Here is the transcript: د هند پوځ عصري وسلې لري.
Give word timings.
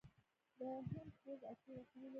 د 0.57 0.59
هند 0.89 1.11
پوځ 1.21 1.39
عصري 1.51 1.71
وسلې 1.77 1.99
لري. 2.01 2.09